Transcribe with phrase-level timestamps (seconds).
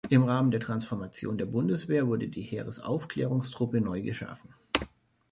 [0.09, 4.49] Im Rahmen der Transformation der Bundeswehr wurde die Heeresaufklärungstruppe neu geschaffen.